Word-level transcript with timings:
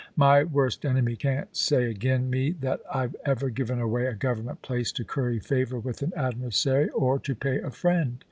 My 0.17 0.43
worst 0.43 0.83
enemy 0.83 1.15
can't 1.15 1.55
say 1.55 1.87
agen 1.91 2.27
me 2.31 2.53
that 2.61 2.81
I've 2.91 3.15
ever 3.23 3.51
given 3.51 3.79
away 3.79 4.07
a 4.07 4.15
Government 4.15 4.63
place 4.63 4.91
to 4.93 5.03
curry 5.03 5.37
favour 5.37 5.77
with 5.77 6.01
an 6.01 6.11
adversary 6.15 6.89
or 6.89 7.19
to 7.19 7.35
pay 7.35 7.59
a 7.59 7.69
friend. 7.69 8.17